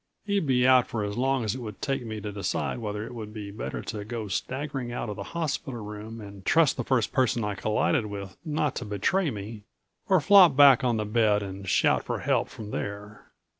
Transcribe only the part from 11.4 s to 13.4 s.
and shout for help from there.